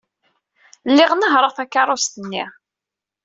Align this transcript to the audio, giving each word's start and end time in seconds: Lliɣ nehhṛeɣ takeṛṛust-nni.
Lliɣ 0.89 1.11
nehhṛeɣ 1.15 1.51
takeṛṛust-nni. 1.53 2.43